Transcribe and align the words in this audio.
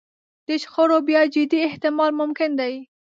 د 0.47 0.49
شخړو 0.63 0.97
بیا 1.07 1.21
جدي 1.33 1.59
احتمال 1.67 2.11
ممکن 2.21 2.49
دی. 2.59 2.73